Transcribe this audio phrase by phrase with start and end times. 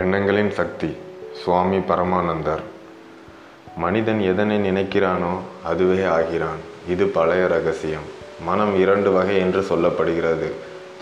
[0.00, 0.96] எண்ணங்களின் சக்தி
[1.42, 2.62] சுவாமி பரமானந்தர்.
[3.76, 5.32] மனிதன் எதனை நினைக்கிறானோ
[5.64, 6.60] அதுவே ஆகிறான்.
[6.88, 8.06] இது பழைய ரகசியம்.
[8.44, 10.48] மனம் இரண்டு வகை என்று சொல்லப்படுகிறது.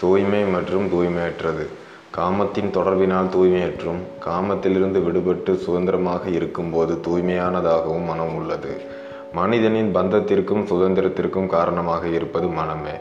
[0.01, 1.67] தூய்மை மற்றும் தூய்மையற்றது.
[2.11, 8.81] காமத்தின் தொடர்பினால் தூய்மையற்றும் காமத்திலிருந்து விடுபட்டு சுதந்திரமாக இருக்கும்போது தூய்மையானதாகவும் மனம் உள்ளது.
[9.33, 12.97] மனிதனின் பந்தத்திற்கும் சுதந்திரத்திற்கும் காரணமாக இருப்பது மனமே.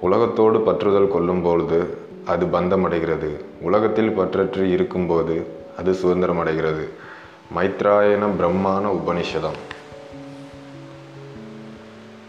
[0.00, 3.36] உலகத்தோடு பற்றுதல் கொள்ளும்பொழுது அது பந்தமடைகிறது.
[3.60, 5.46] உலகத்தில் பற்றற்று இருக்கும்போது
[5.78, 6.88] அது சுதந்திரமடைகிறது.
[7.56, 9.58] மைத்ராயண பிரம்மான உபனிஷதம்.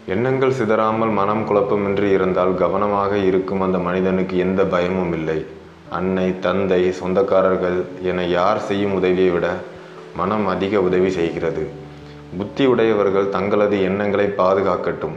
[0.06, 5.44] எண்ணங்கள் சிதறாமல் மனம் குழப்பமின்றி இருந்தால் கவனமாக இருக்கும் அந்த மனிதனுக்கு எந்த பயமும் இல்லை.
[5.90, 9.56] அன்னை தந்தை சொந்தக்காரர்கள் என யார் செய்யும் உதவியை விட
[10.16, 11.70] மனம் அதிக உதவி செய்கிறது.
[12.36, 15.16] புத்தி உடையவர்கள் தங்களது எண்ணங்களை பாதுகாக்கட்டும்.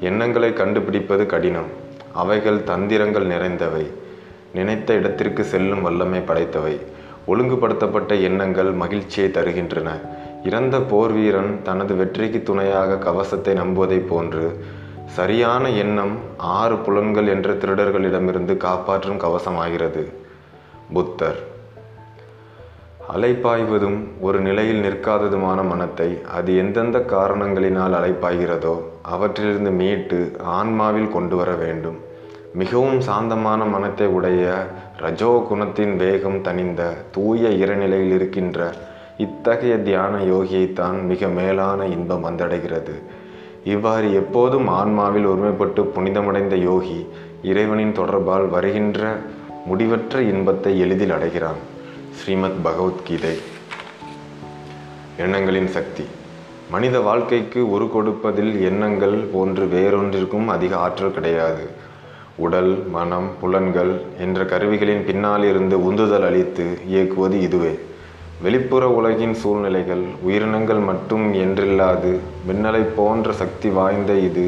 [0.00, 1.86] எண்ணங்களை கண்டுபிடிப்பது கடினம்.
[2.18, 3.84] அவைகள் தந்திரங்கள் நிறைந்தவை.
[4.54, 6.76] நினைத்த இடத்திற்கு செல்லும் வல்லமை படைத்தவை.
[7.28, 9.90] ஒழுங்குபடுத்தப்பட்ட எண்ணங்கள் மகிழ்ச்சியை தருகின்றன.
[10.44, 14.44] இறந்த போர் வீரன் தனது வெற்றிக்கு துணையாக கவசத்தை நம்புவதைப் போன்று
[15.06, 20.04] சரியான எண்ணம் ஆறு புலன்கள் என்ற திருடர்களிடமிருந்து காப்பாற்றும் கவசமாகிறது.
[20.92, 21.38] புத்தர்.
[23.16, 30.18] அலைப்பாய்வதும் ஒரு நிலையில் நிற்காததுமான மனத்தை அது எந்தெந்த காரணங்களினால் அலைப்பாய்கிறதோ அவற்றிலிருந்து மீட்டு
[30.58, 31.98] ஆன்மாவில் கொண்டு வர வேண்டும்.
[32.54, 38.74] மிகவும் சாந்தமான மனத்தை உடைய ரஜோ குணத்தின் வேகம் தணிந்த தூய இறநிலையில் இருக்கின்ற
[39.16, 43.02] இத்தகைய தியான யோகியைத்தான் மிக மேலான இன்பம் வந்தடைகிறது.
[43.64, 47.06] இவ்வாறு எப்போதும் ஆன்மாவில் ஒருமைப்பட்டு புனிதமடைந்த யோகி
[47.42, 49.16] இறைவனின் தொடர்பால் வருகின்ற
[49.64, 51.58] முடிவற்ற இன்பத்தை எளிதில் அடைகிறான்.
[52.12, 53.38] ஸ்ரீமத் பகவத்கீதை.
[55.16, 56.04] எண்ணங்களின் சக்தி.
[56.70, 61.86] மனித வாழ்க்கைக்கு உரு கொடுப்பதில் எண்ணங்கள் போன்று வேறொன்றிற்கும் அதிக ஆற்றல் கிடையாது.
[62.44, 67.72] உடல் மனம் புலன்கள் என்ற கருவிகளின் பின்னால் இருந்து உந்துதல் அளித்து இயக்குவது இதுவே.
[68.42, 72.10] வெளிப்புற உலகின் சூழ்நிலைகள் உயிரினங்கள் மட்டும் என்றில்லாது
[72.48, 74.46] மின்னலை போன்ற சக்தி வாய்ந்த இது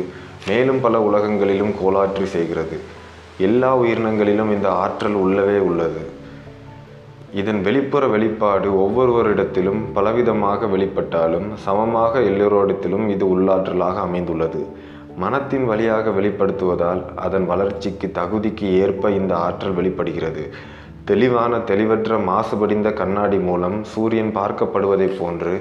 [0.48, 2.78] மேலும் பல உலகங்களிலும் கோலாற்றி செய்கிறது.
[3.38, 6.02] எல்லா உயிரினங்களிலும் இந்த ஆற்றல் உள்ளவே உள்ளது.
[7.34, 14.62] இதன் வெளிப்புற வெளிப்பாடு ஒவ்வொருவரிடத்திலும் பலவிதமாக வெளிப்பட்டாலும் சமமாக எல்லோரிடத்திலும் இது உள்ளாற்றலாக அமைந்துள்ளது.
[15.22, 20.44] மனத்தின் வழியாக வெளிப்படுத்துவதால் அதன் வளர்ச்சிக்கு தகுதிக்கு ஏற்ப இந்த ஆற்றல் வெளிப்படுகிறது.
[21.04, 25.54] தெளிவான தெளிவற்ற மாசுபடிந்த கண்ணாடி மூலம் சூரியன் பார்க்கப்படுவதைப் போன்று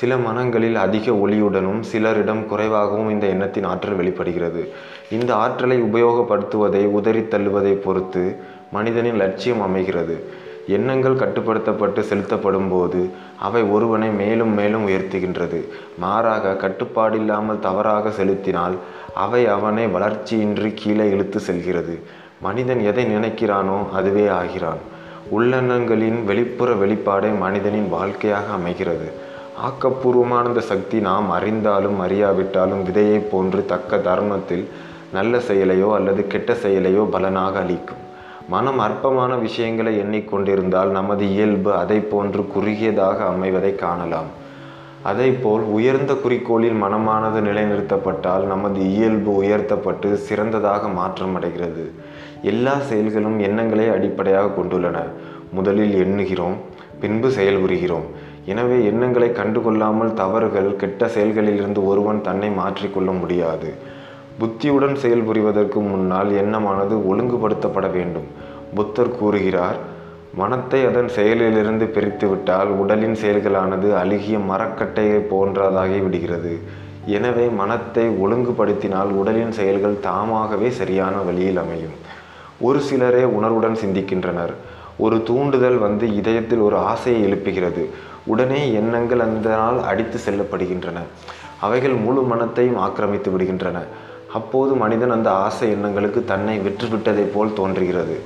[0.00, 4.62] சில மனங்களில் அதிக ஒளியுடனும் சிலரிடம் குறைவாகவும் இந்த எண்ணத்தின் ஆற்றல் வெளிப்படுகிறது.
[5.10, 8.24] இந்த ஆற்றலை உபயோகப்படுத்துவதை உதறி தள்ளுவதை பொறுத்து
[8.72, 10.16] மனிதனின் லட்சியம் அமைகிறது.
[10.66, 15.60] எண்ணங்கள் கட்டுப்படுத்தப்பட்டு செலுத்தப்படும் போது அவை ஒருவனை மேலும் மேலும் உயர்த்துகின்றது.
[15.98, 18.76] மாறாக கட்டுப்பாடில்லாமல் தவறாக செலுத்தினால்
[19.14, 21.98] அவை அவனை வளர்ச்சியின்றி கீழே இழுத்து செல்கிறது.
[22.40, 24.82] மனிதன் எதை நினைக்கிறானோ அதுவே ஆகிறான்.
[25.36, 29.08] உள்ளெண்ணங்களின் வெளிப்புற வெளிப்பாடே மனிதனின் வாழ்க்கையாக அமைகிறது.
[29.66, 34.68] ஆக்கப்பூர்வமான இந்த சக்தி நாம் அறிந்தாலும் அறியாவிட்டாலும் விதையைப் போன்று தக்க தருணத்தில்
[35.12, 37.99] நல்ல செயலையோ அல்லது கெட்ட செயலையோ பலனாக அளிக்கும்.
[38.52, 44.30] மனம் அற்பமான விஷயங்களை எண்ணிக்கொண்டிருந்தால் நமது இயல்பு அதை போன்று குறுகியதாக அமைவதை காணலாம்.
[45.10, 51.84] அதைப்போல் உயர்ந்த குறிக்கோளில் மனமானது நிலைநிறுத்தப்பட்டால் நமது இயல்பு உயர்த்தப்பட்டு சிறந்ததாக மாற்றமடைகிறது.
[52.52, 54.98] எல்லா செயல்களும் எண்ணங்களை அடிப்படையாக கொண்டுள்ளன.
[55.52, 56.58] முதலில் எண்ணுகிறோம்
[57.00, 58.08] பின்பு செயல்புரிகிறோம்.
[58.52, 63.70] எனவே எண்ணங்களை கண்டுகொள்ளாமல் தவறுகள் கெட்ட செயல்களிலிருந்து ஒருவன் தன்னை மாற்றிக்கொள்ள முடியாது.
[64.38, 68.28] புத்தியுடன் செயல்புரிவதற்கு முன்னால் எண்ணமானது ஒழுங்குபடுத்தப்பட வேண்டும்.
[68.74, 69.78] புத்தர் கூறுகிறார்
[70.34, 76.52] மனத்தை அதன் செயலிலிருந்து பிரித்துவிட்டால் உடலின் செயல்களானது அழுகிய மரக்கட்டையை போன்றதாகி விடுகிறது.
[77.06, 81.96] எனவே மனத்தை ஒழுங்குபடுத்தினால் உடலின் செயல்கள் தாமாகவே சரியான வழியில் அமையும்
[82.60, 84.52] ஒரு சிலரே உணர்வுடன் சிந்திக்கின்றனர்.
[85.04, 87.84] ஒரு தூண்டுதல் வந்து இதயத்தில் ஒரு ஆசையை எழுப்புகிறது.
[88.26, 90.98] உடனே எண்ணங்கள் அந்த நாள் அடித்து செல்லப்படுகின்றன.
[91.60, 93.78] அவைகள் முழு மனத்தையும் ஆக்கிரமித்து விடுகின்றன.
[94.32, 98.16] அப்போது மனிதன் அந்த ஆசை எண்ணங்களுக்கு தன்னை விற்றுவிட்டதை போல் தோன்றுகிறது.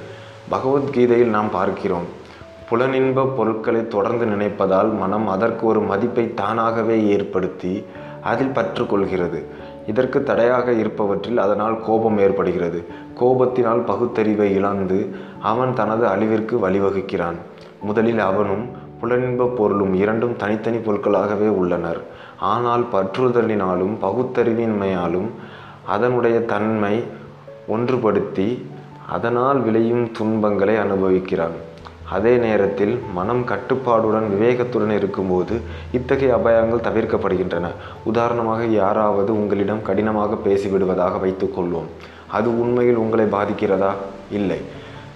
[0.50, 2.06] பகவத்கீதையில் நாம் பார்க்கிறோம்
[2.68, 7.72] புலனின்ப பொருட்களை தொடர்ந்து நினைப்பதால் மனம் அதற்கு ஒரு மதிப்பை தானாகவே ஏற்படுத்தி
[8.22, 9.40] அதில் பற்று கொள்கிறது
[9.86, 12.78] இதற்கு தடையாக இருப்பவற்றில் அதனால் கோபம் ஏற்படுகிறது.
[13.20, 14.98] கோபத்தினால் பகுத்தறிவை இழந்து
[15.42, 17.38] அவன் தனது அழிவிற்கு வழிவகுக்கிறான்.
[17.80, 18.64] முதலில் அவனும்
[19.00, 22.00] புலனின்ப பொருளும் இரண்டும் தனித்தனி பொருட்களாகவே உள்ளனர்.
[22.52, 25.28] ஆனால் பற்றுதலினாலும் பகுத்தறிவின்மையாலும்
[25.86, 27.04] அதனுடைய தன்மை
[27.68, 28.62] ஒன்றுபடுத்தி
[29.08, 31.54] அதனால் விளையும் துன்பங்களை அனுபவிக்கிறான்.
[32.10, 35.60] அதே நேரத்தில் மனம் கட்டுப்பாடுடன் விவேகத்துடன் இருக்கும்போது
[35.92, 37.66] இத்தகைய அபாயங்கள் தவிர்க்கப்படுகின்றன.
[38.04, 41.88] உதாரணமாக யாராவது உங்களிடம் கடினமாக பேசிவிடுவதாக வைத்துக்கொள்வோம்.
[42.28, 43.90] அது உண்மையில் உங்களை பாதிக்கிறதா?
[44.30, 44.60] இல்லை.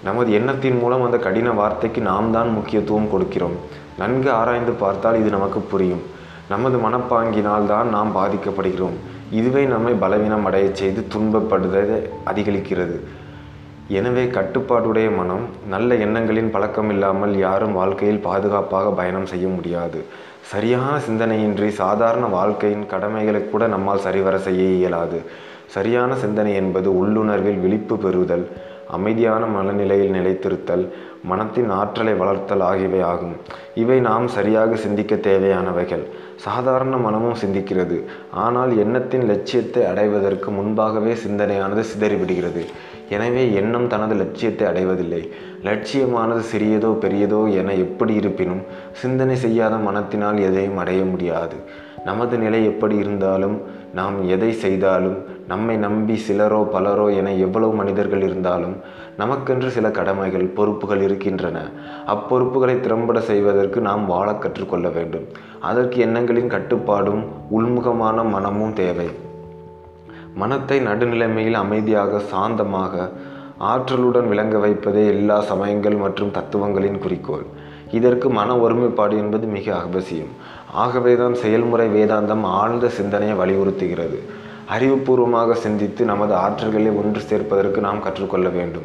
[0.03, 3.57] நமது எண்ணத்தின் மூலம் அந்த கடின வார்த்தைக்கு நாம் தான் முக்கியத்துவம் கொடுக்கிறோம்.
[3.97, 6.01] நன்கு ஆராய்ந்து பார்த்தால் இது நமக்கு புரியும்.
[6.49, 8.97] நமது மனப்பாங்கினால் தான் நாம் பாதிக்கப்படுகிறோம்.
[9.31, 12.95] இதுவே நம்மை பலவீனம் அடையச் செய்து துன்பப்படுவதை அதிகரிக்கிறது.
[13.87, 19.99] எனவே கட்டுப்பாடுடைய மனம் நல்ல எண்ணங்களின் பழக்கம் இல்லாமல் யாரும் வாழ்க்கையில் பாதுகாப்பாக பயணம் செய்ய முடியாது.
[20.51, 25.19] சரியான சிந்தனையின்றி சாதாரண வாழ்க்கையின் கடமைகளை கூட நம்மால் சரிவர செய்ய இயலாது.
[25.75, 28.45] சரியான சிந்தனை என்பது உள்ளுணர்வில் விழிப்பு பெறுதல்
[28.87, 30.85] அமைதியான மனநிலையில் நிலைத்திருத்தல்
[31.23, 33.35] மனத்தின் ஆற்றலை வளர்த்தல் ஆகியவை ஆகும்.
[33.75, 36.05] இவை நாம் சரியாக சிந்திக்க தேவையானவைகள்.
[36.45, 37.97] சாதாரண மனமும் சிந்திக்கிறது.
[38.43, 42.63] ஆனால் எண்ணத்தின் லட்சியத்தை அடைவதற்கு முன்பாகவே சிந்தனையானது சிதறிவிடுகிறது.
[43.15, 45.21] எனவே எண்ணம் தனது லட்சியத்தை அடைவதில்லை.
[45.63, 48.63] லட்சியமானது சிறியதோ பெரியதோ என எப்படி இருப்பினும்
[49.01, 51.57] சிந்தனை செய்யாத மனத்தினால் எதையும் அடைய முடியாது.
[52.05, 53.55] நமது நிலை எப்படி இருந்தாலும்
[53.97, 55.17] நாம் எதை செய்தாலும்
[55.51, 58.75] நம்மை நம்பி சிலரோ பலரோ என எவ்வளவு மனிதர்கள் இருந்தாலும்
[59.17, 61.57] நமக்கென்று சில கடமைகள் பொறுப்புகள் இருக்கின்றன.
[62.05, 65.25] அப்பொறுப்புகளை திறம்பட செய்வதற்கு நாம் வாழ கற்றுக்கொள்ள வேண்டும்.
[65.59, 67.23] அதற்கு எண்ணங்களின் கட்டுப்பாடும்
[67.57, 69.09] உள்முகமான மனமும் தேவை.
[70.35, 73.09] மனத்தை நடுநிலைமையில் அமைதியாக சாந்தமாக
[73.59, 77.45] ஆற்றலுடன் விளங்க வைப்பதே எல்லா சமயங்கள் மற்றும் தத்துவங்களின் குறிக்கோள்.
[77.91, 80.33] இதற்கு மன ஒருமைப்பாடு என்பது மிக அவசியம்.
[80.83, 84.19] ஆகவேதான் செயல்முறை வேதாந்தம் ஆழ்ந்த சிந்தனையை வலியுறுத்துகிறது.
[84.77, 88.83] அறிவுபூர்வமாக சிந்தித்து நமது ஆற்றல்களை ஒன்று சேர்ப்பதற்கு நாம் கற்றுக்கொள்ள வேண்டும்.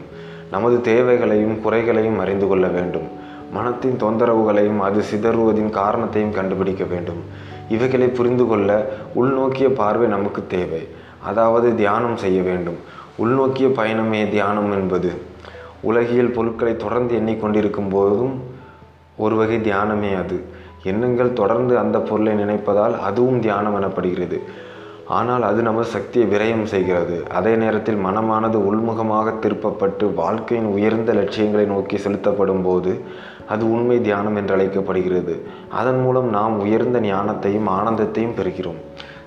[0.51, 3.23] நமது தேவைகளையும் குறைகளையும் அறிந்து கொள்ள வேண்டும்.
[3.53, 7.21] மனத்தின் தொந்தரவுகளையும் அது சிதறுவதின் காரணத்தையும் கண்டுபிடிக்க வேண்டும்.
[7.69, 10.89] இவைகளை புரிந்து கொள்ள உள்நோக்கிய பார்வை நமக்கு தேவை.
[11.23, 12.77] அதாவது தியானம் செய்ய வேண்டும்.
[13.17, 15.13] உள்நோக்கிய பயணமே தியானம் என்பது.
[15.81, 18.43] உலகியல் பொருட்களை தொடர்ந்து எண்ணிக்கொண்டிருக்கும் போதும்
[19.17, 20.45] ஒரு வகை தியானமே அது.
[20.83, 24.43] எண்ணங்கள் தொடர்ந்து அந்த பொருளை நினைப்பதால் அதுவும் தியானம் எனப்படுகிறது.
[25.07, 27.23] ஆனால் அது நமது சக்தியை விரயம் செய்கிறது.
[27.29, 33.01] அதே நேரத்தில் மனமானது உள்முகமாக திருப்பப்பட்டு வாழ்க்கையின் உயர்ந்த லட்சியங்களை நோக்கி செலுத்தப்படும் போது
[33.49, 38.81] அது உண்மை தியானம் என்று அழைக்கப்படுகிறது அதன் மூலம் நாம் உயர்ந்த ஞானத்தையும் ஆனந்தத்தையும் பெறுகிறோம்.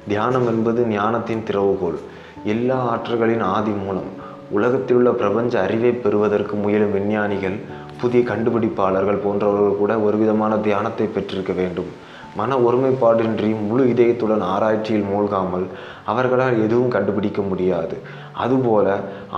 [0.08, 2.00] தியானம் என்பது ஞானத்தின் திறவுகோல்.
[2.44, 4.10] எல்லா ஆற்றல்களின் ஆதி மூலம்.
[4.50, 7.58] உலகத்திலுள்ள பிரபஞ்ச அறிவை பெறுவதற்கு முயலும் விஞ்ஞானிகள்
[8.02, 12.06] புதிய கண்டுபிடிப்பாளர்கள் போன்றவர்கள் கூட ஒரு விதமான தியானத்தை பெற்றிருக்க வேண்டும்.
[12.40, 15.66] மன ஒருமைப்பாடின்றி முழு இதயத்துடன் ஆராய்ச்சியில் மூழ்காமல்
[16.12, 17.96] அவர்களால் எதுவும் கண்டுபிடிக்க முடியாது.
[18.44, 18.88] அதுபோல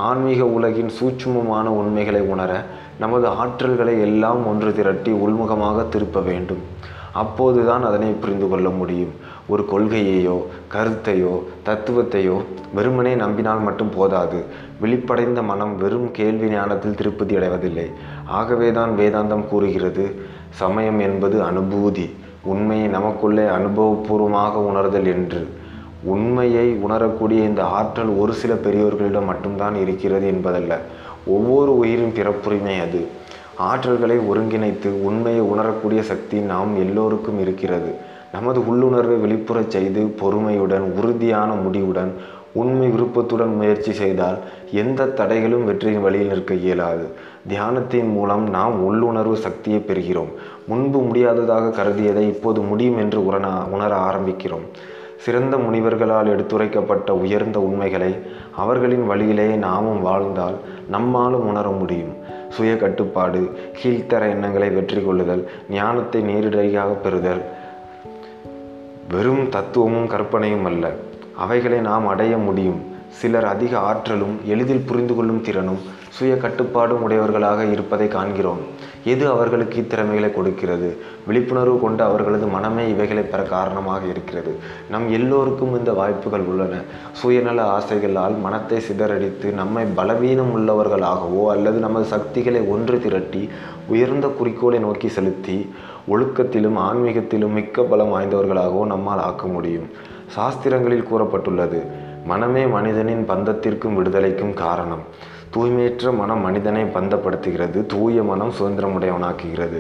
[0.08, 2.52] ஆன்மீக உலகின் சூட்சுமமான உண்மைகளை உணர
[3.04, 6.64] நமது ஆற்றல்களை எல்லாம் ஒன்று திரட்டி உள்முகமாக திருப்ப வேண்டும்.
[7.22, 9.14] அப்போதுதான் அதனை புரிந்து கொள்ள முடியும்.
[9.52, 10.36] ஒரு கொள்கையையோ
[10.74, 11.32] கருத்தையோ
[11.68, 12.36] தத்துவத்தையோ
[12.76, 14.40] வெறுமனே நம்பினால் மட்டும் போதாது.
[14.82, 17.88] விழிப்படைந்த மனம் வெறும் கேள்வி ஞானத்தில் திருப்தி அடைவதில்லை.
[18.40, 20.06] ஆகவேதான் வேதாந்தம் கூறுகிறது
[20.62, 22.08] சமயம் என்பது அனுபூதி.
[22.44, 25.48] உண்மையை நமக்குள்ளே அனுபவபூர்வமாக உணர்தல் என்று.
[26.04, 30.80] உண்மையை உணரக்கூடிய இந்த ஆற்றல் ஒரு சில பெரியோர்களிடம் மட்டும்தான் இருக்கிறது என்பதல்ல.
[31.28, 33.08] ஒவ்வொரு உயிரின் பிறப்புரிமை அது.
[33.58, 37.94] ஆற்றல்களை ஒருங்கிணைத்து உண்மையை உணரக்கூடிய சக்தி நாம் எல்லோருக்கும் இருக்கிறது.
[38.32, 42.12] நமது உள்ளுணர்வை வெளிப்புறச் செய்து பொறுமையுடன் உறுதியான முடிவுடன்
[42.54, 44.38] உண்மை விருப்பத்துடன் முயற்சி செய்தால்
[44.72, 47.08] எந்த தடைகளும் வெற்றியின் வழியில் நிற்க இயலாது.
[47.50, 50.30] தியானத்தின் மூலம் நாம் உள்ளுணர்வு சக்தியை பெறுகிறோம்.
[50.70, 54.66] முன்பு முடியாததாக கருதியதை இப்போது முடியும் என்று உரண உணர ஆரம்பிக்கிறோம்.
[55.18, 58.12] சிறந்த முனிவர்களால் எடுத்துரைக்கப்பட்ட உயர்ந்த உண்மைகளை
[58.56, 60.58] அவர்களின் வழியிலேயே நாமும் வாழ்ந்தால்
[60.92, 62.14] நம்மாலும் உணர முடியும்.
[62.50, 63.42] சுய கட்டுப்பாடு
[63.80, 67.42] கீழ்த்தர எண்ணங்களை வெற்றி கொள்ளுதல் ஞானத்தை நேரடியாக பெறுதல்
[69.12, 70.86] வெறும் தத்துவமும் கற்பனையும் அல்ல.
[71.38, 72.80] அவைகளை நாம் அடைய முடியும்.
[73.20, 78.62] சிலர் அதிக ஆற்றலும் எளிதில் புரிந்து கொள்ளும் திறனும் சுய கட்டுப்பாடும் உடையவர்களாக இருப்பதை காண்கிறோம்.
[79.04, 80.98] எது அவர்களுக்கு இத்திறமைகளை கொடுக்கிறது?
[81.28, 84.56] விழிப்புணர்வு கொண்டு அவர்களது மனமே இவைகளை பெற காரணமாக இருக்கிறது.
[84.90, 86.82] நம் எல்லோருக்கும் இந்த வாய்ப்புகள் உள்ளன.
[87.12, 93.50] சுயநல ஆசைகளால் மனத்தை சிதறடித்து நம்மை பலவீனம் உள்ளவர்களாகவோ அல்லது நமது சக்திகளை ஒன்று திரட்டி
[93.88, 95.70] உயர்ந்த குறிக்கோளை நோக்கி செலுத்தி
[96.10, 99.90] ஒழுக்கத்திலும் ஆன்மீகத்திலும் மிக்க பலம் வாய்ந்தவர்களாகவோ நம்மால் ஆக்க முடியும்.
[100.36, 101.82] சாஸ்திரங்களில் கூறப்பட்டுள்ளது
[102.26, 105.04] மனமே மனிதனின் பந்தத்திற்கும் விடுதலைக்கும் காரணம்.
[105.54, 109.80] தூய்மையற்ற மனம் மனிதனை பந்தப்படுத்துகிறது தூய மனம் சுதந்திரமுடையவனாக்குகிறது.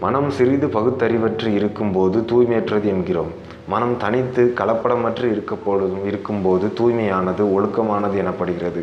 [0.00, 3.30] மனம் சிறிது பகுத்தறிவற்று இருக்கும்போது தூய்மையற்றது என்கிறோம்.
[3.68, 8.82] மனம் தனித்து கலப்படமற்று இருக்கப்பொழுதும் இருக்கும்போது தூய்மையானது ஒழுக்கமானது எனப்படுகிறது.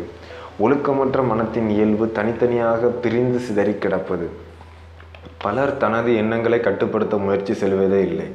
[0.60, 4.28] ஒழுக்கமற்ற மனத்தின் இயல்பு தனித்தனியாக பிரிந்து சிதறி கிடப்பது.
[5.38, 8.28] பலர் தனது எண்ணங்களை கட்டுப்படுத்த முயற்சி செல்வதே இல்லை.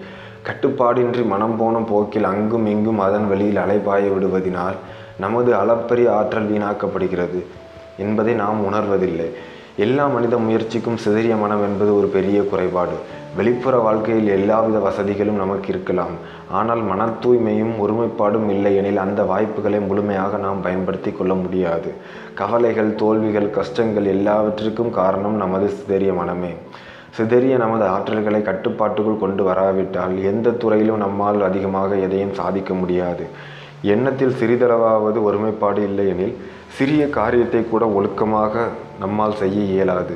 [0.45, 4.77] கட்டுப்பாடின்றி மனம் போன போக்கில் அங்கும் இங்கும் அதன் வழியில் அலைபாய விடுவதினால்
[5.19, 7.41] நமது அளப்பரிய ஆற்றல் வீணாக்கப்படுகிறது.
[8.07, 9.29] என்பதை நாம் உணர்வதில்லை.
[9.77, 12.95] எல்லா மனித முயற்சிக்கும் சிதறிய மனம் என்பது ஒரு பெரிய குறைபாடு.
[13.37, 16.15] வெளிப்புற வாழ்க்கையில் எல்லாவித வசதிகளும் நமக்கு இருக்கலாம்.
[16.59, 21.91] ஆனால் மன தூய்மையும் ஒருமைப்பாடும் இல்லையெனில் அந்த வாய்ப்புகளை முழுமையாக நாம் பயன்படுத்தி கொள்ள முடியாது.
[22.33, 26.51] கவலைகள் தோல்விகள் கஷ்டங்கள் எல்லாவற்றிற்கும் காரணம் நமது சிதறிய மனமே.
[27.17, 33.25] சிதறிய நமது ஆற்றல்களை கட்டுப்பாட்டுக்குள் கொண்டு வராவிட்டால் எந்த துறையிலும் நம்மால் அதிகமாக எதையும் சாதிக்க முடியாது.
[33.93, 36.35] எண்ணத்தில் சிறிதளவாவது ஒருமைப்பாடு இல்லையெனில்
[36.75, 38.63] சிறிய காரியத்தை கூட ஒழுக்கமாக
[38.99, 40.15] நம்மால் செய்ய இயலாது.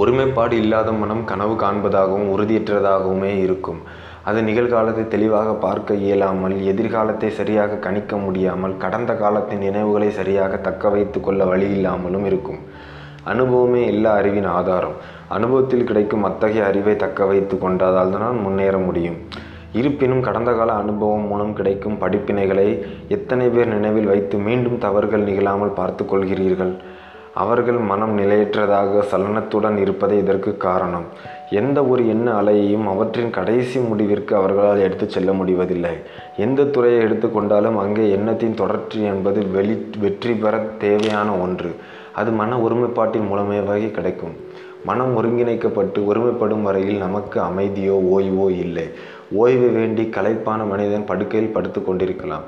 [0.00, 3.80] ஒருமைப்பாடு இல்லாத மனம் கனவு காண்பதாகவும் உறுதியற்றதாகவுமே இருக்கும்.
[4.28, 11.20] அது நிகழ்காலத்தை தெளிவாக பார்க்க இயலாமல் எதிர்காலத்தை சரியாக கணிக்க முடியாமல் கடந்த காலத்தின் நினைவுகளை சரியாக தக்க வைத்து
[11.20, 12.60] கொள்ள வழி இல்லாமலும் இருக்கும்.
[13.32, 14.96] அனுபவமே எல்லா அறிவின் ஆதாரம்.
[15.36, 19.18] அனுபவத்தில் கிடைக்கும் அத்தகைய அறிவை தக்க வைத்து கொண்டதால் தான் முன்னேற முடியும்.
[19.80, 22.68] இருப்பினும் கடந்த கால அனுபவம் மூலம் கிடைக்கும் படிப்பினைகளை
[23.08, 26.74] எத்தனை பேர் நினைவில் வைத்து மீண்டும் தவறுகள் நிகழாமல் பார்த்து கொள்கிறீர்கள்?
[27.34, 31.06] அவர்கள் மனம் நிலையற்றதாக சலனத்துடன் இருப்பதே இதற்கு காரணம்.
[31.50, 35.92] எந்த ஒரு எண்ண அலையையும் அவற்றின் கடைசி முடிவிற்கு அவர்களால் எடுத்துச் செல்ல முடிவதில்லை.
[36.36, 41.72] எந்த துறையை எடுத்துக்கொண்டாலும் அங்கே எண்ணத்தின் தொடர்ச்சி என்பது வெளி வெற்றி பெற தேவையான ஒன்று.
[42.20, 44.34] அது மன ஒருமைப்பாட்டின் மூலமாகவே கிடைக்கும்.
[44.84, 48.84] மனம் ஒருங்கிணைக்கப்பட்டு ஒருமைப்படும் வரையில் நமக்கு அமைதியோ ஓய்வோ இல்லை.
[49.34, 52.42] ஓய்வு வேண்டி களைப்பான மனிதன் படுக்கையில் படுத்து கொண்டிருக்கலாம்.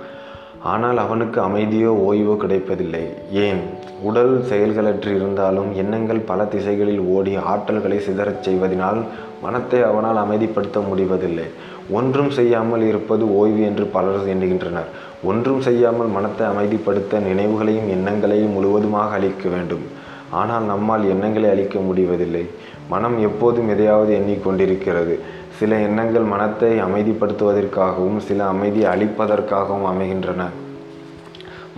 [0.63, 3.03] ஆனால் அவனுக்கு அமைதியோ ஓய்வோ கிடைப்பதில்லை.
[3.31, 3.61] ஏன்?
[4.03, 9.01] உடல் செயல்களற்று இருந்தாலும் எண்ணங்கள் பல திசைகளில் ஓடி ஆற்றல்களை சிதறச் செய்வதனால்
[9.43, 11.45] மனத்தை அவனால் அமைதிப்படுத்த முடிவதில்லை.
[11.91, 14.89] ஒன்றும் செய்யாமல் இருப்பது ஓய்வு என்று பலர் எண்ணுகின்றனர்.
[15.25, 19.87] ஒன்றும் செய்யாமல் மனத்தை அமைதிப்படுத்த நினைவுகளையும் எண்ணங்களையும் முழுவதுமாக அளிக்க வேண்டும்.
[20.31, 22.47] ஆனால் நம்மால் எண்ணங்களை அளிக்க முடிவதில்லை.
[22.89, 25.19] மனம் எப்போதும் எதையாவது எண்ணிக்கொண்டிருக்கிறது
[25.59, 30.43] சில எண்ணங்கள் மனத்தை அமைதிப்படுத்துவதற்காகவும் சில அமைதி அளிப்பதற்காகவும் அமைகின்றன.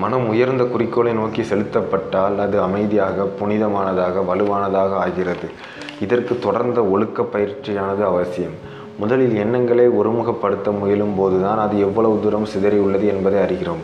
[0.03, 5.49] மனம் உயர்ந்த குறிக்கோளை நோக்கி செலுத்தப்பட்டால் அது அமைதியாக புனிதமானதாக வலுவானதாக ஆகிறது.
[6.01, 8.57] இதற்கு தொடர்ந்த ஒழுக்க பயிற்சியானது அவசியம்.
[8.99, 13.83] முதலில் எண்ணங்களை ஒருமுகப்படுத்த முயலும் போதுதான் அது எவ்வளவு தூரம் சிதறியுள்ளது என்பதை அறிகிறோம்.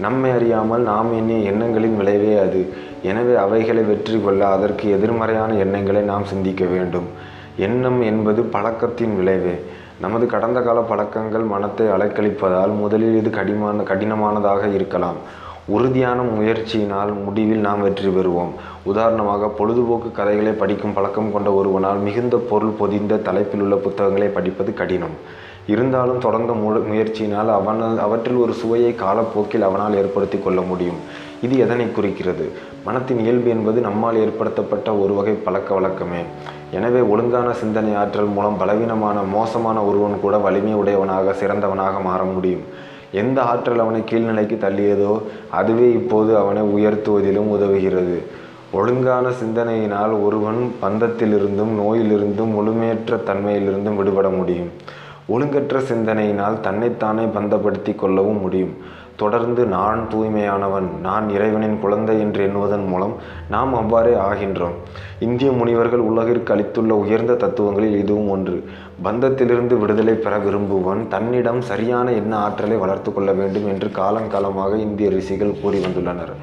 [0.00, 2.62] நம்மை அறியாமல் நாம் எண்ணிய எண்ணங்களின் விளைவே அது.
[3.02, 7.08] எனவே அவைகளை வெற்றி கொள்ள அதற்கு எதிர்மறையான எண்ணங்களை நாம் சிந்திக்க வேண்டும்.
[7.56, 9.56] எண்ணம் என்பது பழக்கத்தின் விளைவே.
[10.00, 15.16] நமது கடந்த கால பழக்கங்கள் மனத்தை அலைக்கழிப்பதால் முதலில் இது கடிமான கடினமானதாக இருக்கலாம்.
[15.68, 18.52] உறுதியான முயற்சியினால் முடிவில் நாம் வெற்றி பெறுவோம்.
[18.84, 25.16] உதாரணமாக பொழுதுபோக்கு கதைகளை படிக்கும் பழக்கம் கொண்ட ஒருவனால் மிகுந்த பொருள் பொதிந்த தலைப்பில் உள்ள புத்தகங்களை படிப்பது கடினம்.
[25.66, 26.52] இருந்தாலும் தொடர்ந்த
[26.90, 31.00] முயற்சியினால் அவனால் அவற்றில் ஒரு சுவையை காலப்போக்கில் அவனால் ஏற்படுத்தி கொள்ள முடியும்.
[31.42, 32.52] இது எதனை குறிக்கிறது?
[32.84, 36.22] மனத்தின் இயல்பு என்பது நம்மால் ஏற்படுத்தப்பட்ட ஒரு வகை பழக்க வழக்கமே.
[36.70, 42.64] எனவே ஒழுங்கான சிந்தனை ஆற்றல் மூலம் பலவீனமான மோசமான ஒருவன் கூட வலிமை உடையவனாக சிறந்தவனாக மாற முடியும்.
[43.12, 48.18] எந்த ஆற்றல் அவனை கீழ்நிலைக்கு தள்ளியதோ அதுவே இப்போது அவனை உயர்த்துவதிலும் உதவுகிறது.
[48.72, 54.70] ஒழுங்கான சிந்தனையினால் ஒருவன் பந்தத்திலிருந்தும் நோயிலிருந்தும் முழுமையற்ற தன்மையிலிருந்தும் விடுபட முடியும்.
[55.28, 58.74] ஒழுங்கற்ற சிந்தனையினால் தன்னைத்தானே பந்தப்படுத்தி கொள்ளவும் முடியும்.
[59.16, 63.14] தொடர்ந்து நான் தூய்மையானவன் நான் இறைவனின் குழந்தை என்று எண்ணுவதன் மூலம்
[63.50, 64.76] நாம் அவ்வாறே ஆகின்றோம்.
[65.18, 68.56] இந்திய முனிவர்கள் உலகிற்கு அளித்துள்ள உயர்ந்த தத்துவங்களில் இதுவும் ஒன்று.
[69.04, 75.60] பந்தத்திலிருந்து விடுதலை பெற விரும்புவன் தன்னிடம் சரியான எண்ண ஆற்றலை வளர்த்து கொள்ள வேண்டும் என்று காலங்காலமாக இந்திய ரிஷிகள்
[75.62, 76.34] கூறி வந்துள்ளனர்.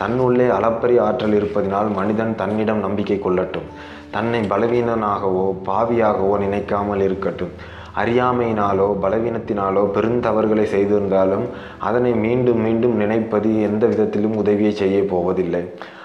[0.00, 3.68] தன்னுள்ளே அளப்பரிய ஆற்றல் இருப்பதினால் மனிதன் தன்னிடம் நம்பிக்கை கொள்ளட்டும்.
[4.10, 7.54] தன்னை பலவீனனாகவோ பாவியாகவோ நினைக்காமல் இருக்கட்டும்.
[8.00, 11.46] அறியாமையினாலோ பலவீனத்தினாலோ பெருந்தவறுகளை செய்திருந்தாலும்
[11.78, 15.62] அதனை மீண்டும் மீண்டும் நினைப்பது எந்த விதத்திலும் உதவியை செய்ய போவதில்லை.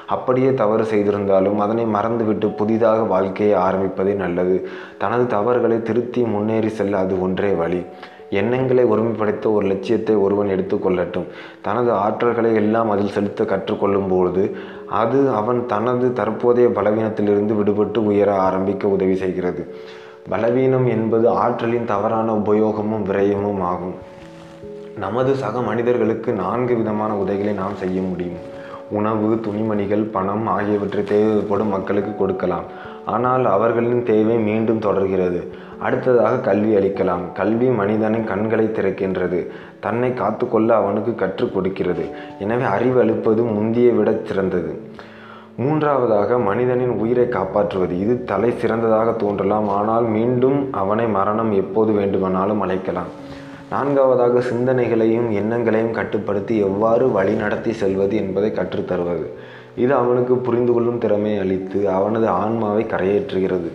[0.07, 4.55] அப்படியே தவறு செய்திருந்தாலும் அதனை மறந்துவிட்டு புதிதாக வாழ்க்கையை ஆரம்பிப்பதே நல்லது.
[4.97, 7.81] தனது தவறுகளை திருத்தி முன்னேறி செல்ல அது ஒன்றே வழி.
[8.39, 11.25] எண்ணங்களை ஒருமைப்படுத்த ஒரு லட்சியத்தை ஒருவன் எடுத்துக்கொள்ளட்டும்
[11.61, 14.43] தனது ஆற்றல்களை எல்லாம் அதில் செலுத்த கற்றுக்கொள்ளும் பொழுது
[15.01, 19.63] அது அவன் தனது தற்போதைய பலவீனத்திலிருந்து விடுபட்டு உயர ஆரம்பிக்க உதவி செய்கிறது.
[20.29, 23.93] பலவீனம் என்பது ஆற்றலின் தவறான உபயோகமும் விரயமும் ஆகும்.
[24.97, 28.59] நமது சக மனிதர்களுக்கு நான்கு விதமான உதவிகளை நாம் செய்ய முடியும்.
[28.89, 32.63] உணவு துணிமணிகள் பணம் ஆகியவற்றை தேவைப்படும் மக்களுக்கு கொடுக்கலாம்.
[33.05, 35.47] ஆனால் அவர்களின் தேவை மீண்டும் தொடர்கிறது.
[35.79, 37.31] அடுத்ததாக கல்வி அளிக்கலாம்.
[37.33, 39.51] கல்வி மனிதனின் கண்களை திறக்கின்றது.
[39.79, 42.05] தன்னை காத்துக்கொள்ள அவனுக்கு கற்றுக் கொடுக்கிறது.
[42.39, 44.80] எனவே அறிவு அளிப்பது முந்திய விட சிறந்தது.
[45.57, 47.99] மூன்றாவதாக மனிதனின் உயிரை காப்பாற்றுவது.
[47.99, 53.07] இது தலை சிறந்ததாக தோன்றலாம் ஆனால் மீண்டும் அவனை மரணம் எப்போது வேண்டுமானாலும் அழைக்கலாம்.
[53.69, 59.27] நான்காவதாக சிந்தனைகளையும் எண்ணங்களையும் கட்டுப்படுத்தி எவ்வாறு வழிநடத்தி செல்வது என்பதை கற்றுத்தருவது.
[59.75, 63.69] இது அவனுக்கு புரிந்து கொள்ளும் திறமை அளித்து அவனது ஆன்மாவை கரையேற்றுகிறது.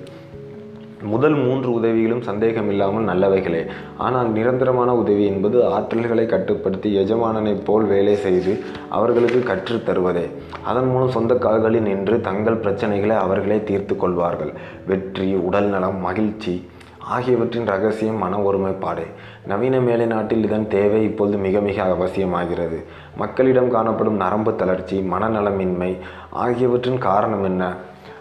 [1.02, 3.66] முதல் மூன்று உதவிகளும் சந்தேகம் இல்லாமல் நல்லவைகளே.
[3.96, 10.30] ஆனால் நிரந்தரமான உதவி என்பது ஆற்றல்களை கட்டுப்படுத்தி எஜமானனைப் போல் வேலை செய்து அவர்களுக்கு கற்றுத் தருவதே.
[10.64, 14.52] அதன் மூலம் சொந்த கால்களில் நின்று தங்கள் பிரச்சனைகளை அவர்களே தீர்த்து கொள்வார்கள்.
[14.86, 19.06] வெற்றி உடல் நலம் மகிழ்ச்சி ஆகியவற்றின் ரகசியம் மன ஒருமைப்பாடே.
[19.46, 22.84] நவீன மேலை நாட்டில் இதன் தேவை இப்பொழுது மிக மிக அவசியமாகிறது.
[23.16, 25.96] மக்களிடம் காணப்படும் நரம்பு தளர்ச்சி மனநலமின்மை
[26.30, 27.74] ஆகியவற்றின் காரணம் என்ன?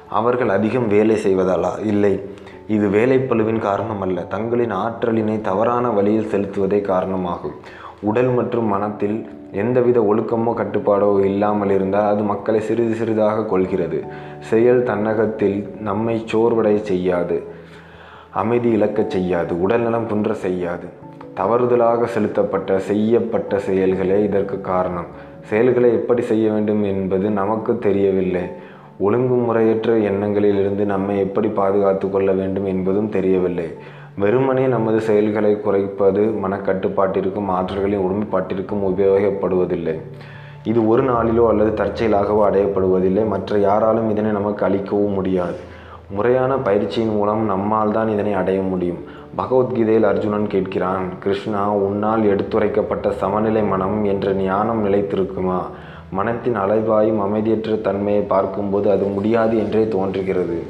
[0.10, 1.86] அவர்கள் அதிகம் வேலை செய்வதாலா?
[1.86, 2.35] இல்லை.
[2.68, 7.54] இது வேலைப்பளுவின் காரணம் அல்ல தங்களின் ஆற்றலினை தவறான வழியில் செலுத்துவதே காரணமாகும்.
[8.02, 14.04] உடல் மற்றும் மனத்தில் எந்தவித ஒழுக்கமோ கட்டுப்பாடோ இல்லாமல் இருந்தால் அது மக்களை சிறிது சிறிதாக கொள்கிறது
[14.40, 17.44] செயல் தன்னகத்தில் நம்மை சோர்வடை செய்யாது.
[18.32, 19.62] அமைதி இழக்கச் செய்யாது.
[19.62, 20.88] உடல்நலம் குன்ற செய்யாது.
[21.36, 25.06] தவறுதலாக செலுத்தப்பட்ட செய்யப்பட்ட செயல்களே இதற்கு காரணம்.
[25.42, 28.65] செயல்களை எப்படி செய்ய வேண்டும் என்பது நமக்கு தெரியவில்லை.
[29.00, 33.68] ஒழுங்குமுறையற்ற எண்ணங்களிலிருந்து நம்மை எப்படி பாதுகாத்து கொள்ள வேண்டும் என்பதும் தெரியவில்லை.
[34.18, 39.96] வெறுமனே நமது செயல்களை குறைப்பது மனக்கட்டுப்பாட்டிற்கும் ஆற்றல்களின் ஒருமைப்பாட்டிற்கும் உபயோகப்படுவதில்லை.
[40.64, 43.28] இது ஒரு நாளிலோ அல்லது தற்செயலாகவோ அடையப்படுவதில்லை.
[43.28, 45.58] மற்ற யாராலும் இதனை நமக்கு அளிக்கவும் முடியாது.
[46.10, 49.02] முறையான பயிற்சியின் மூலம் நம்மால் தான் இதனை அடைய முடியும்.
[49.38, 55.60] பகவத்கீதையில் அர்ஜுனன் கேட்கிறான் கிருஷ்ணா உன்னால் எடுத்துரைக்கப்பட்ட சமநிலை மனம் என்ற ஞானம் நிலைத்திருக்குமா?
[56.12, 60.64] மனத்தின் அலைவாயும் அமைதியற்ற தன்மையை பார்க்கும்போது அது முடியாது என்றே தோன்றுகிறது.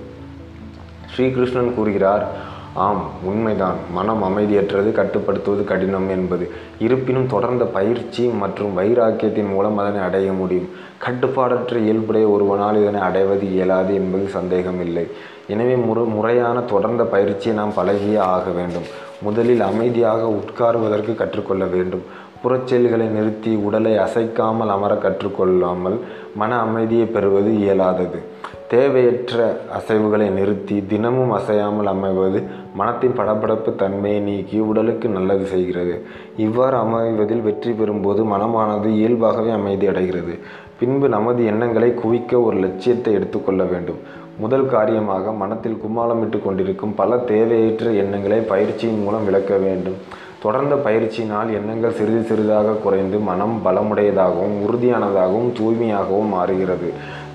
[1.16, 3.76] ஸ்ரீகிருஷ்ணன் கூறுகிறார் ஆம் உண்மைதான்.
[3.94, 6.52] மனம் அமைதியற்றது கட்டுப்படுத்துவது கடினம் என்பது.
[6.80, 10.70] இருப்பினும் தொடர்ந்த பயிற்சி மற்றும் வைராக்கியத்தின் மூலம் அதனை அடைய முடியும்.
[11.06, 15.08] கட்டுப்பாடற்ற இயல்புடைய ஒருவனால் இதனை அடைவது இயலாது என்பது சந்தேகமில்லை.
[15.48, 18.84] எனவே முறை முறையான தொடர்ந்த பயிற்சியை நாம் பழகியே ஆக வேண்டும்.
[19.22, 22.02] முதலில் அமைதியாக உட்காருவதற்கு கற்றுக்கொள்ள வேண்டும்.
[22.46, 25.98] புறச்செயல்களை நிறுத்தி உடலை அசைக்காமல் அமர கற்றுக்கொள்ளாமல்
[26.36, 28.20] மன அமைதியை பெறுவது இயலாதது.
[28.68, 29.38] தேவையற்ற
[29.78, 32.40] அசைவுகளை நிறுத்தி தினமும் அசையாமல் அமைவது
[32.74, 35.96] மனத்தின் படபடப்பு தன்மையை நீக்கி உடலுக்கு நல்லது செய்கிறது.
[36.38, 40.36] இவ்வாறு அமைவதில் வெற்றி பெறும்போது மனமானது இயல்பாகவே அமைதி அடைகிறது.
[40.80, 44.00] பின்பு நமது எண்ணங்களை குவிக்க ஒரு லட்சியத்தை எடுத்துக்கொள்ள வேண்டும்.
[44.40, 50.00] முதல் காரியமாக மனத்தில் கும்மாளமிட்டு கொண்டிருக்கும் பல தேவையற்ற எண்ணங்களை பயிற்சியின் மூலம் விளக்க வேண்டும்.
[50.46, 56.90] தொடர்ந்த பயிற்சியினால் எண்ணங்கள் சிறிது சிறிதாக குறைந்து மனம் பலமுடையதாகவும் உறுதியானதாகவும் தூய்மையாகவும் மாறுகிறது.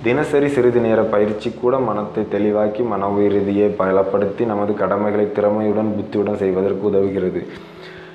[0.05, 6.85] தினசரி சிறிது நேர பயிற்சி கூட மனத்தை தெளிவாக்கி மன உறுதியை பலப்படுத்தி நமது கடமைகளை திறமையுடன் புத்தியுடன் செய்வதற்கு
[6.91, 7.43] உதவுகிறது.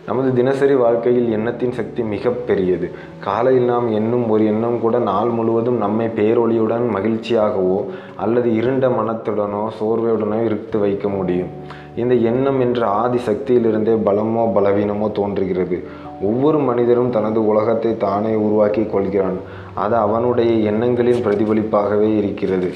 [0.07, 2.87] நமது தினசரி வாழ்க்கையில் எண்ணத்தின் சக்தி மிக பெரியது.
[3.19, 7.79] காலையில் நாம் எண்ணும் ஒரு எண்ணம் கூட நாள் முழுவதும் நம்மை பேரொளியுடன் மகிழ்ச்சியாகவோ
[8.15, 11.51] அல்லது இருண்ட மனத்துடனோ சோர்வையுடனோ இருத்து வைக்க முடியும்.
[11.95, 15.77] இந்த எண்ணம் என்ற ஆதி சக்தியிலிருந்தே பலமோ பலவீனமோ தோன்றுகிறது.
[16.21, 19.37] ஒவ்வொரு மனிதரும் தனது உலகத்தை தானே உருவாக்கி கொள்கிறான்.
[19.83, 22.69] அது அவனுடைய எண்ணங்களின் பிரதிபலிப்பாகவே இருக்கிறது.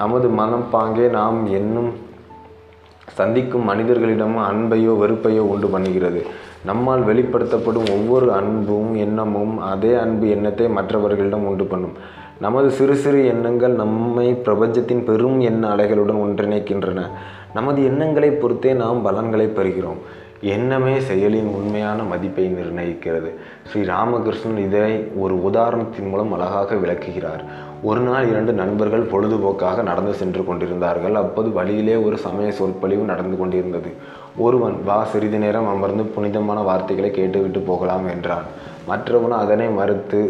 [0.00, 1.92] நமது மனப்பாங்கே நாம் எண்ணும்
[3.18, 6.20] சந்திக்கும் மனிதர்களிடமும் அன்பையோ வெறுப்பையோ உண்டு பண்ணுகிறது.
[6.64, 11.96] நம்மால் வெளிப்படுத்தப்படும் ஒவ்வொரு அன்பும் எண்ணமும் அதே அன்பு எண்ணத்தை மற்றவர்களிடம் உண்டு பண்ணும்.
[12.40, 17.00] நமது சிறு சிறு எண்ணங்கள் நம்மை பிரபஞ்சத்தின் பெரும் எண்ண அலைகளுடன் ஒன்றிணைக்கின்றன.
[17.54, 20.00] நமது எண்ணங்களை பொறுத்தே நாம் பலன்களை பெறுகிறோம்.
[20.40, 23.30] எண்ணமே செயலின் உண்மையான மதிப்பை நிர்ணயிக்கிறது.
[23.68, 27.44] ஸ்ரீ ராமகிருஷ்ணன் இதை ஒரு உதாரணத்தின் மூலம் அழகாக விளக்குகிறார்.
[27.82, 31.14] ஒரு நாள் இரண்டு நண்பர்கள் பொழுதுபோக்காக நடந்து சென்று கொண்டிருந்தார்கள்.
[31.14, 33.92] அப்போது வழியிலே ஒரு சமய சொற்பொழிவு நடந்து கொண்டிருந்தது.
[34.36, 38.48] ஒருவன் வா சிறிது நேரம் அமர்ந்து புனிதமான வார்த்தைகளை கேட்டுவிட்டு போகலாம் என்றான்.
[38.86, 40.20] மற்றவன் அதனை மறுத்து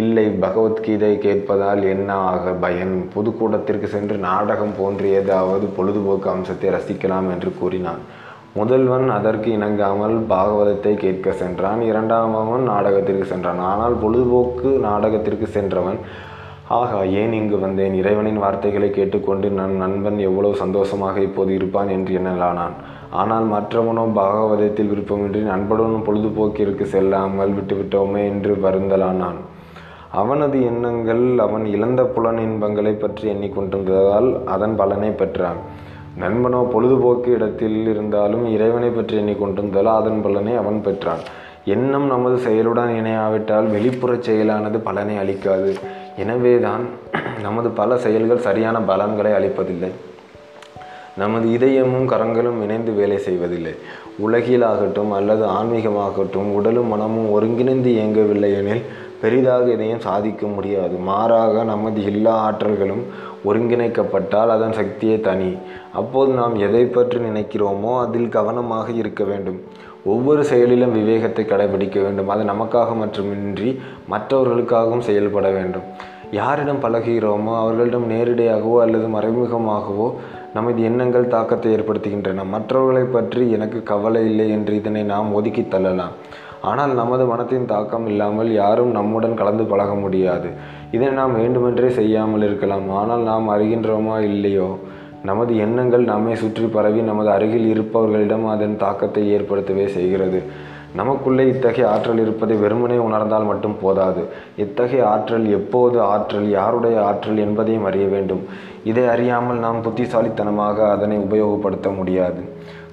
[0.00, 2.94] இல்லை பகவத்கீதை கேட்பதால் என்ன ஆக பயன்?
[3.14, 8.02] பொதுக்கூடத்திற்கு சென்று நாடகம் போன்ற ஏதாவது பொழுதுபோக்கு அம்சத்தை ரசிக்கலாம் என்று கூறினான்.
[8.54, 11.80] முதல்வன் அதற்கு இணங்காமல் பாகவதத்தை கேட்க சென்றான்.
[11.80, 13.58] இரண்டாமவன் நாடகத்திற்கு சென்றான்.
[13.70, 16.00] ஆனால் பொழுதுபோக்கு நாடகத்திற்கு சென்றவன்
[16.78, 17.94] ஆகா ஏன் இங்கு வந்தேன்?
[18.00, 22.74] இறைவனின் வார்த்தைகளை கேட்டுக்கொண்டு நன் நண்பன் எவ்வளவு சந்தோஷமாக இப்போது இருப்பான் என்று எண்ணலானான்.
[23.20, 29.40] ஆனால் மற்றவனோ பாகவதத்தில் விருப்பமின்றி நண்பனும் பொழுதுபோக்கிற்கு செல்லாமல் விட்டுவிட்டோமே என்று வருந்தலானான்.
[30.20, 35.60] அவனது எண்ணங்கள் அவன் இழந்த புலன் இன்பங்களை பற்றி எண்ணிக்கொண்டிருந்ததால் அதன் பலனை பெற்றான்.
[36.22, 41.22] நண்பனோ பொழுதுபோக்கு இடத்தில் இருந்தாலும் இறைவனை பற்றி எண்ணிக்கொண்டிருந்ததால் அதன் பலனை அவன் பெற்றான்.
[41.74, 45.72] எண்ணம் நமது செயலுடன் இணையாவிட்டால் வெளிப்புறச் செயலானது பலனை அளிக்காது.
[46.16, 46.84] எனவேதான்
[47.42, 49.90] நமது பல செயல்கள் சரியான பலன்களை அளிப்பதில்லை.
[51.16, 53.74] நமது இதயமும் கரங்களும் இணைந்து வேலை செய்வதில்லை.
[54.26, 58.82] உலகிலாகட்டும் அல்லது ஆன்மீகமாகட்டும் உடலும் மனமும் ஒருங்கிணைந்து இயங்கவில்லை எனில்
[59.20, 60.96] பெரிதாக எதையும் சாதிக்க முடியாது.
[60.96, 63.02] மாறாக நமது எல்லா ஆற்றல்களும்
[63.44, 65.56] ஒருங்கிணைக்கப்பட்டால் அதன் சக்தியே தனி.
[65.92, 69.62] அப்போது நாம் எதை பற்றி நினைக்கிறோமோ அதில் கவனமாக இருக்க வேண்டும்.
[70.04, 72.28] ஒவ்வொரு செயலிலும் விவேகத்தை கடைபிடிக்க வேண்டும்.
[72.28, 73.80] அது நமக்காக மட்டுமின்றி
[74.12, 75.86] மற்றவர்களுக்காகவும் செயல்பட வேண்டும்.
[76.32, 80.06] யாரிடம் பழகுகிறோமோ அவர்களிடம் நேரடியாகவோ அல்லது மறைமுகமாகவோ
[80.54, 82.44] நமது எண்ணங்கள் தாக்கத்தை ஏற்படுத்துகின்றன.
[82.44, 86.14] மற்றவர்களை பற்றி எனக்கு கவலை இல்லை என்று இதனை நாம் ஒதுக்கி தள்ளலாம்.
[86.60, 90.48] ஆனால் நமது மனத்தின் தாக்கம் இல்லாமல் யாரும் நம்முடன் கலந்து பழக முடியாது.
[90.90, 92.90] இதை நாம் வேண்டுமென்றே செய்யாமல் இருக்கலாம்.
[92.90, 94.78] ஆனால் நாம் அறிகின்றோமா இல்லையோ?
[95.24, 100.40] நமது எண்ணங்கள் நம்மை சுற்றி பரவி நமது அருகில் இருப்பவர்களிடம் அதன் தாக்கத்தை ஏற்படுத்தவே செய்கிறது.
[100.94, 104.22] நமக்குள்ளே இத்தகைய ஆற்றல் இருப்பதை வெறுமனே உணர்ந்தால் மட்டும் போதாது.
[104.56, 108.42] இத்தகைய ஆற்றல் எப்போது ஆற்றல் யாருடைய ஆற்றல் என்பதையும் அறிய வேண்டும்.
[108.84, 112.42] இதை அறியாமல் நாம் புத்திசாலித்தனமாக அதனை உபயோகப்படுத்த முடியாது.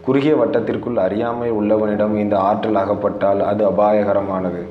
[0.01, 4.61] குறுகிய வட்டத்திற்குள் அறியாமை உள்ளவனிடம் இந்த ஆற்றல் அகப்பட்டால் அது அபாயகரமானது.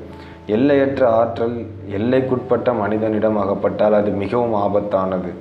[0.45, 1.55] எல்லையற்ற ஆற்றல்
[1.97, 5.31] எல்லைக்குட்பட்ட மனிதனிடம் அகப்பட்டால் அது மிகவும் ஆபத்தானது.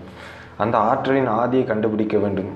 [0.64, 2.51] அந்த ஆற்றலின் ஆதியை கண்டுபிடிக்க வேண்டும்.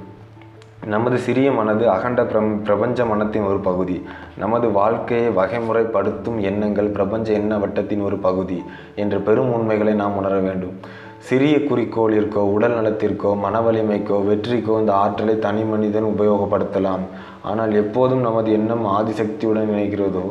[0.92, 3.96] நமது சிறிய மனது அகண்ட பிரம் பிரபஞ்ச மனத்தின் ஒரு பகுதி.
[4.38, 8.58] நமது வாழ்க்கையை வகைமுறைப்படுத்தும் எண்ணங்கள் பிரபஞ்ச எண்ண வட்டத்தின் ஒரு பகுதி
[9.02, 10.74] என்ற பெரும் உண்மைகளை நாம் உணர வேண்டும்.
[11.28, 17.04] சிறிய குறிக்கோளிற்கோ உடல் நலத்திற்கோ மன வலிமைக்கோ வெற்றிக்கோ இந்த ஆற்றலை தனி மனிதன் உபயோகப்படுத்தலாம்.
[17.50, 20.26] ஆனால் எப்போதும் நமது எண்ணம் ஆதிசக்தியுடன் இணைகிறதோ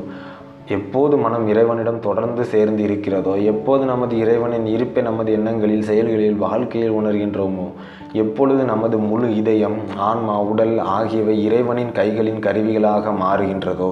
[0.72, 7.68] எப்போது மனம் இறைவனிடம் தொடர்ந்து சேர்ந்து இருக்கிறதோ எப்போது நமது இறைவனின் இருப்பை நமது எண்ணங்களில் செயல்களில் வாழ்க்கையில் உணர்கின்றோமோ
[8.24, 9.80] எப்பொழுது நமது முழு இதயம்
[10.10, 13.92] ஆன்மா உடல் ஆகியவை இறைவனின் கைகளின் கருவிகளாக மாறுகின்றதோ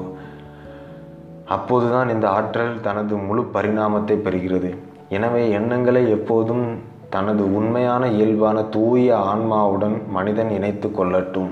[1.56, 4.72] அப்போதுதான் இந்த ஆற்றல் தனது முழு பரிணாமத்தை பெறுகிறது.
[5.16, 6.66] எனவே எண்ணங்களை எப்போதும்
[7.10, 11.52] தனது உண்மையான இயல்பான தூய ஆன்மாவுடன் மனிதன் இணைத்து கொள்ளட்டும்.